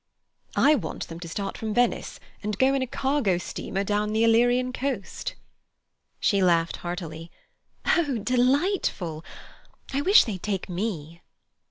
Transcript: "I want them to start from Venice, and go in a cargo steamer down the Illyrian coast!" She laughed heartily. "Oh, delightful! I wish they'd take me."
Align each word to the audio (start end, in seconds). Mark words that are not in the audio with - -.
"I 0.55 0.73
want 0.73 1.07
them 1.09 1.19
to 1.19 1.27
start 1.29 1.59
from 1.59 1.75
Venice, 1.75 2.19
and 2.41 2.57
go 2.57 2.73
in 2.73 2.81
a 2.81 2.87
cargo 2.87 3.37
steamer 3.37 3.83
down 3.83 4.13
the 4.13 4.23
Illyrian 4.23 4.73
coast!" 4.73 5.35
She 6.19 6.41
laughed 6.41 6.77
heartily. 6.77 7.29
"Oh, 7.85 8.17
delightful! 8.17 9.23
I 9.93 10.01
wish 10.01 10.23
they'd 10.23 10.41
take 10.41 10.67
me." 10.67 11.21